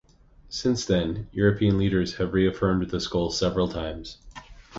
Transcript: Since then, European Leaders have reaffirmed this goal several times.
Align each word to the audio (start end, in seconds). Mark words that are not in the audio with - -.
Since 0.49 0.87
then, 0.87 1.29
European 1.31 1.77
Leaders 1.77 2.15
have 2.15 2.33
reaffirmed 2.33 2.89
this 2.89 3.05
goal 3.05 3.29
several 3.29 3.67
times. 3.67 4.17